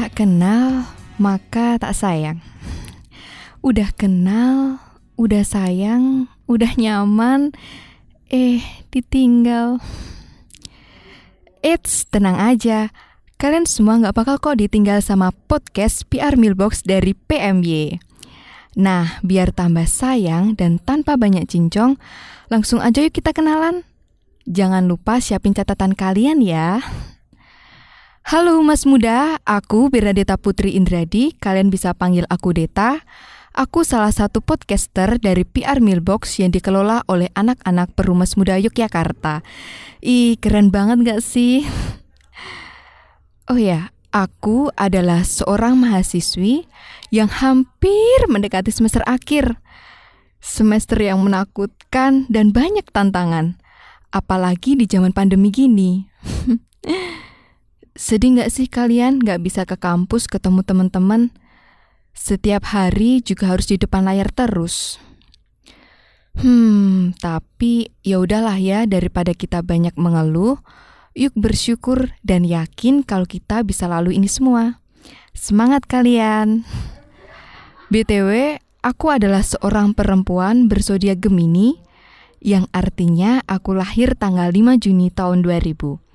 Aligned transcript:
Tak 0.00 0.24
kenal, 0.24 0.88
maka 1.20 1.76
tak 1.76 1.92
sayang. 1.92 2.40
Udah 3.60 3.92
kenal, 3.92 4.80
udah 5.20 5.44
sayang, 5.44 6.24
udah 6.48 6.72
nyaman, 6.80 7.52
eh 8.32 8.64
ditinggal. 8.88 9.76
Eits, 11.60 12.08
tenang 12.08 12.40
aja. 12.40 12.88
Kalian 13.36 13.68
semua 13.68 14.00
nggak 14.00 14.16
bakal 14.16 14.36
kok 14.40 14.56
ditinggal 14.64 15.04
sama 15.04 15.36
podcast 15.36 16.08
PR 16.08 16.32
Mailbox 16.32 16.80
dari 16.80 17.12
PMY. 17.12 18.00
Nah, 18.80 19.20
biar 19.20 19.52
tambah 19.52 19.84
sayang 19.84 20.56
dan 20.56 20.80
tanpa 20.80 21.20
banyak 21.20 21.44
cincong, 21.44 22.00
langsung 22.48 22.80
aja 22.80 23.04
yuk 23.04 23.20
kita 23.20 23.36
kenalan. 23.36 23.84
Jangan 24.48 24.88
lupa 24.88 25.20
siapin 25.20 25.52
catatan 25.52 25.92
kalian 25.92 26.40
ya. 26.40 26.80
Halo 28.30 28.62
Mas 28.62 28.86
Muda, 28.86 29.42
aku 29.42 29.90
Bernadetta 29.90 30.38
Putri 30.38 30.78
Indradi, 30.78 31.34
kalian 31.42 31.66
bisa 31.66 31.98
panggil 31.98 32.30
aku 32.30 32.54
Deta. 32.54 33.02
Aku 33.58 33.82
salah 33.82 34.14
satu 34.14 34.38
podcaster 34.38 35.18
dari 35.18 35.42
PR 35.42 35.82
Mailbox 35.82 36.38
yang 36.38 36.54
dikelola 36.54 37.02
oleh 37.10 37.26
anak-anak 37.34 37.90
Perumas 37.98 38.38
Muda 38.38 38.54
Yogyakarta. 38.54 39.42
Ih, 39.98 40.38
keren 40.38 40.70
banget 40.70 41.10
gak 41.10 41.26
sih? 41.26 41.66
Oh 43.50 43.58
ya, 43.58 43.90
aku 44.14 44.70
adalah 44.78 45.26
seorang 45.26 45.74
mahasiswi 45.74 46.70
yang 47.10 47.26
hampir 47.26 48.30
mendekati 48.30 48.70
semester 48.70 49.02
akhir. 49.10 49.58
Semester 50.38 51.02
yang 51.02 51.18
menakutkan 51.18 52.30
dan 52.30 52.54
banyak 52.54 52.86
tantangan. 52.94 53.58
Apalagi 54.14 54.78
di 54.78 54.86
zaman 54.86 55.10
pandemi 55.10 55.50
gini. 55.50 56.06
Sedih 58.00 58.32
nggak 58.32 58.48
sih 58.48 58.64
kalian 58.64 59.20
nggak 59.20 59.44
bisa 59.44 59.68
ke 59.68 59.76
kampus 59.76 60.24
ketemu 60.24 60.64
teman-teman? 60.64 61.36
Setiap 62.16 62.72
hari 62.72 63.20
juga 63.20 63.52
harus 63.52 63.68
di 63.68 63.76
depan 63.76 64.08
layar 64.08 64.32
terus. 64.32 64.96
Hmm, 66.32 67.12
tapi 67.20 67.92
ya 68.00 68.16
udahlah 68.24 68.56
ya 68.56 68.88
daripada 68.88 69.36
kita 69.36 69.60
banyak 69.60 69.92
mengeluh, 70.00 70.56
yuk 71.12 71.36
bersyukur 71.36 72.08
dan 72.24 72.48
yakin 72.48 73.04
kalau 73.04 73.28
kita 73.28 73.60
bisa 73.68 73.84
lalu 73.84 74.16
ini 74.16 74.32
semua. 74.32 74.80
Semangat 75.36 75.84
kalian. 75.84 76.64
BTW, 77.92 78.64
aku 78.80 79.12
adalah 79.12 79.44
seorang 79.44 79.92
perempuan 79.92 80.72
bersodiak 80.72 81.20
Gemini 81.20 81.76
yang 82.40 82.64
artinya 82.72 83.44
aku 83.44 83.76
lahir 83.76 84.16
tanggal 84.16 84.48
5 84.48 84.88
Juni 84.88 85.12
tahun 85.12 85.44
2000 85.44 86.09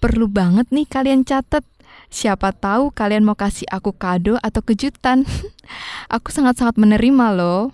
perlu 0.00 0.26
banget 0.26 0.72
nih 0.72 0.88
kalian 0.88 1.22
catat. 1.22 1.62
Siapa 2.10 2.50
tahu 2.50 2.90
kalian 2.90 3.22
mau 3.22 3.38
kasih 3.38 3.68
aku 3.70 3.94
kado 3.94 4.40
atau 4.42 4.64
kejutan. 4.64 5.22
aku 6.14 6.34
sangat-sangat 6.34 6.74
menerima 6.80 7.36
loh. 7.36 7.70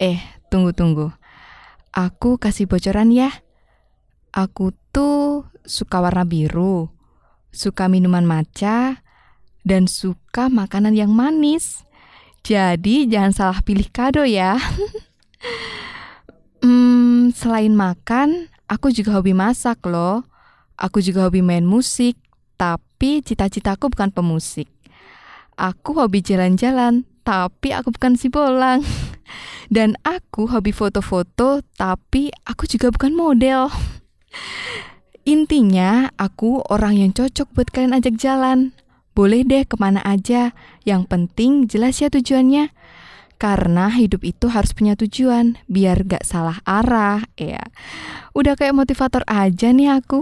Eh, 0.00 0.22
tunggu-tunggu. 0.48 1.12
Aku 1.92 2.40
kasih 2.40 2.70
bocoran 2.70 3.12
ya. 3.12 3.28
Aku 4.32 4.72
tuh 4.94 5.44
suka 5.66 5.98
warna 5.98 6.22
biru, 6.22 6.88
suka 7.50 7.90
minuman 7.90 8.22
matcha, 8.22 9.02
dan 9.66 9.90
suka 9.90 10.46
makanan 10.48 10.96
yang 10.96 11.12
manis. 11.12 11.82
Jadi 12.46 13.10
jangan 13.10 13.34
salah 13.36 13.60
pilih 13.60 13.90
kado 13.92 14.24
ya. 14.24 14.56
hmm, 16.64 17.36
selain 17.36 17.76
makan, 17.76 18.48
aku 18.70 18.88
juga 18.94 19.18
hobi 19.18 19.36
masak 19.36 19.84
loh. 19.84 20.29
Aku 20.80 21.04
juga 21.04 21.28
hobi 21.28 21.44
main 21.44 21.68
musik, 21.68 22.16
tapi 22.56 23.20
cita-citaku 23.20 23.92
bukan 23.92 24.08
pemusik. 24.08 24.64
Aku 25.60 25.92
hobi 25.92 26.24
jalan-jalan, 26.24 27.04
tapi 27.20 27.76
aku 27.76 27.92
bukan 27.92 28.16
si 28.16 28.32
bolang. 28.32 28.80
Dan 29.74 30.00
aku 30.08 30.48
hobi 30.48 30.72
foto-foto, 30.72 31.60
tapi 31.76 32.32
aku 32.48 32.64
juga 32.64 32.88
bukan 32.88 33.12
model. 33.12 33.68
Intinya, 35.28 36.08
aku 36.16 36.64
orang 36.72 36.96
yang 36.96 37.12
cocok 37.12 37.52
buat 37.52 37.68
kalian 37.68 38.00
ajak 38.00 38.16
jalan. 38.16 38.72
Boleh 39.12 39.44
deh 39.44 39.68
ke 39.68 39.76
mana 39.76 40.00
aja, 40.00 40.56
yang 40.88 41.04
penting 41.04 41.68
jelas 41.68 42.00
ya 42.00 42.08
tujuannya. 42.08 42.72
Karena 43.40 43.88
hidup 43.88 44.20
itu 44.20 44.52
harus 44.52 44.76
punya 44.76 44.92
tujuan, 45.00 45.56
biar 45.64 46.04
gak 46.04 46.28
salah 46.28 46.60
arah, 46.68 47.24
ya. 47.40 47.64
Udah 48.36 48.52
kayak 48.52 48.76
motivator 48.76 49.24
aja 49.24 49.72
nih 49.72 49.96
aku. 49.96 50.20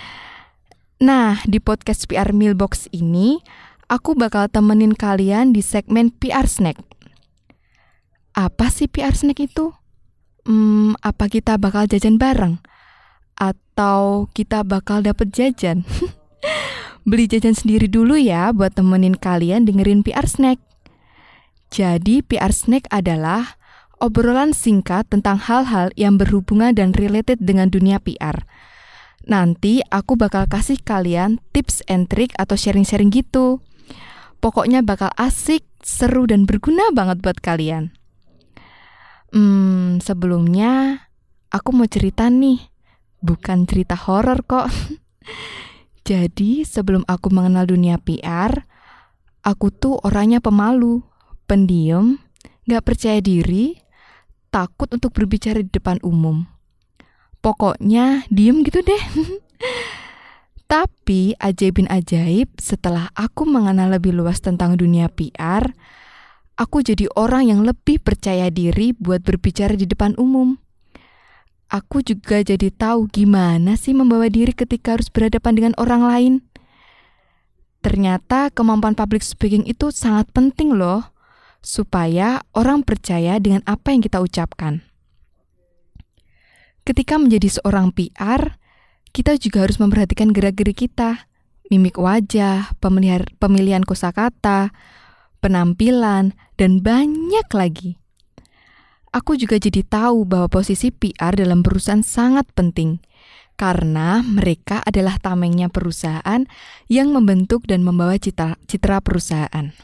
nah, 1.06 1.44
di 1.44 1.60
podcast 1.60 2.08
PR 2.08 2.32
Mailbox 2.32 2.88
ini, 2.88 3.44
aku 3.92 4.16
bakal 4.16 4.48
temenin 4.48 4.96
kalian 4.96 5.52
di 5.52 5.60
segmen 5.60 6.08
PR 6.08 6.48
Snack. 6.48 6.80
Apa 8.32 8.72
sih 8.72 8.88
PR 8.88 9.12
Snack 9.12 9.44
itu? 9.44 9.76
Hmm, 10.48 10.96
apa 11.04 11.28
kita 11.28 11.60
bakal 11.60 11.84
jajan 11.84 12.16
bareng? 12.16 12.64
Atau 13.36 14.32
kita 14.32 14.64
bakal 14.64 15.04
dapet 15.04 15.36
jajan? 15.36 15.84
Beli 17.08 17.28
jajan 17.28 17.52
sendiri 17.52 17.92
dulu 17.92 18.16
ya 18.16 18.56
buat 18.56 18.72
temenin 18.72 19.20
kalian 19.20 19.68
dengerin 19.68 20.00
PR 20.00 20.24
Snack. 20.24 20.69
Jadi 21.70 22.26
PR 22.26 22.50
Snack 22.50 22.90
adalah 22.90 23.54
obrolan 24.02 24.50
singkat 24.50 25.06
tentang 25.06 25.38
hal-hal 25.38 25.94
yang 25.94 26.18
berhubungan 26.18 26.74
dan 26.74 26.90
related 26.90 27.38
dengan 27.38 27.70
dunia 27.70 28.02
PR. 28.02 28.42
Nanti 29.28 29.84
aku 29.92 30.16
bakal 30.18 30.48
kasih 30.50 30.80
kalian 30.82 31.38
tips 31.54 31.86
and 31.86 32.10
trick 32.10 32.34
atau 32.40 32.58
sharing-sharing 32.58 33.14
gitu. 33.14 33.62
Pokoknya 34.40 34.80
bakal 34.80 35.12
asik, 35.20 35.62
seru, 35.84 36.24
dan 36.24 36.48
berguna 36.48 36.88
banget 36.96 37.20
buat 37.20 37.38
kalian. 37.44 37.92
Hmm, 39.30 40.00
sebelumnya 40.00 41.04
aku 41.52 41.76
mau 41.76 41.86
cerita 41.86 42.32
nih. 42.32 42.58
Bukan 43.20 43.68
cerita 43.68 43.94
horor 43.94 44.40
kok. 44.48 44.72
Jadi 46.08 46.64
sebelum 46.64 47.04
aku 47.04 47.28
mengenal 47.28 47.68
dunia 47.68 48.00
PR, 48.00 48.64
aku 49.44 49.68
tuh 49.68 50.00
orangnya 50.00 50.40
pemalu, 50.40 51.04
pendiam, 51.50 52.22
gak 52.70 52.86
percaya 52.86 53.18
diri, 53.18 53.74
takut 54.54 54.86
untuk 54.94 55.10
berbicara 55.10 55.58
di 55.58 55.70
depan 55.74 55.98
umum. 56.06 56.46
Pokoknya 57.42 58.22
diem 58.30 58.62
gitu 58.62 58.78
deh. 58.86 59.02
Tapi 60.70 61.34
ajaibin 61.42 61.90
ajaib 61.90 62.54
setelah 62.62 63.10
aku 63.18 63.42
mengenal 63.42 63.90
lebih 63.90 64.14
luas 64.14 64.38
tentang 64.38 64.78
dunia 64.78 65.10
PR, 65.10 65.66
aku 66.54 66.86
jadi 66.86 67.10
orang 67.18 67.50
yang 67.50 67.66
lebih 67.66 67.98
percaya 67.98 68.46
diri 68.54 68.94
buat 68.94 69.26
berbicara 69.26 69.74
di 69.74 69.90
depan 69.90 70.14
umum. 70.14 70.62
Aku 71.66 72.06
juga 72.06 72.38
jadi 72.46 72.70
tahu 72.70 73.10
gimana 73.10 73.74
sih 73.74 73.90
membawa 73.90 74.30
diri 74.30 74.54
ketika 74.54 74.94
harus 74.94 75.10
berhadapan 75.10 75.58
dengan 75.58 75.74
orang 75.82 76.02
lain. 76.06 76.34
Ternyata 77.82 78.54
kemampuan 78.54 78.94
public 78.94 79.26
speaking 79.26 79.66
itu 79.66 79.90
sangat 79.90 80.30
penting 80.30 80.70
loh 80.78 81.09
supaya 81.60 82.44
orang 82.56 82.84
percaya 82.84 83.36
dengan 83.40 83.60
apa 83.68 83.92
yang 83.92 84.00
kita 84.00 84.20
ucapkan. 84.20 84.84
Ketika 86.84 87.20
menjadi 87.20 87.60
seorang 87.60 87.92
PR, 87.92 88.56
kita 89.12 89.36
juga 89.36 89.68
harus 89.68 89.76
memperhatikan 89.76 90.32
gerak-gerik 90.32 90.88
kita, 90.88 91.28
mimik 91.68 92.00
wajah, 92.00 92.72
pemilihan, 92.82 93.28
pemilihan 93.38 93.84
kosakata, 93.84 94.72
penampilan, 95.44 96.34
dan 96.56 96.80
banyak 96.80 97.46
lagi. 97.52 98.00
Aku 99.10 99.34
juga 99.34 99.58
jadi 99.58 99.82
tahu 99.82 100.22
bahwa 100.22 100.46
posisi 100.46 100.94
PR 100.94 101.34
dalam 101.34 101.66
perusahaan 101.66 102.02
sangat 102.02 102.46
penting 102.54 103.02
karena 103.58 104.24
mereka 104.24 104.80
adalah 104.86 105.20
tamengnya 105.20 105.68
perusahaan 105.68 106.46
yang 106.88 107.12
membentuk 107.12 107.66
dan 107.68 107.84
membawa 107.84 108.16
citra, 108.16 108.56
citra 108.64 109.04
perusahaan. 109.04 109.74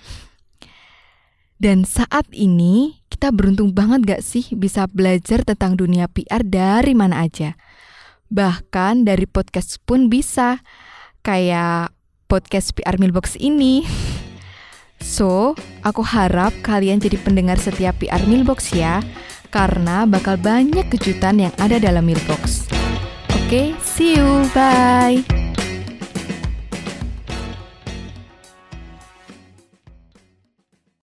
Dan 1.56 1.88
saat 1.88 2.28
ini 2.36 3.00
kita 3.08 3.32
beruntung 3.32 3.72
banget 3.72 4.04
gak 4.04 4.22
sih 4.22 4.44
bisa 4.52 4.84
belajar 4.92 5.40
tentang 5.40 5.76
dunia 5.76 6.04
PR 6.08 6.44
dari 6.44 6.92
mana 6.92 7.24
aja. 7.24 7.56
Bahkan 8.28 9.08
dari 9.08 9.24
podcast 9.24 9.80
pun 9.88 10.12
bisa. 10.12 10.60
Kayak 11.24 11.96
podcast 12.30 12.76
PR 12.76 13.00
Mailbox 13.00 13.34
ini. 13.40 13.82
So, 15.00 15.56
aku 15.84 16.00
harap 16.04 16.56
kalian 16.64 17.02
jadi 17.02 17.20
pendengar 17.20 17.60
setiap 17.60 18.00
PR 18.00 18.22
Mailbox 18.28 18.72
ya. 18.76 19.00
Karena 19.48 20.04
bakal 20.04 20.36
banyak 20.36 20.92
kejutan 20.92 21.40
yang 21.40 21.54
ada 21.56 21.80
dalam 21.80 22.04
Mailbox. 22.04 22.68
Oke, 23.32 23.46
okay, 23.46 23.66
see 23.80 24.18
you. 24.18 24.44
Bye. 24.52 25.45